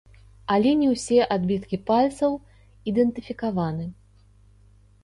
[0.53, 2.31] Але не ўсе адбіткі пальцаў
[2.95, 3.85] ідэнтыфікаваны.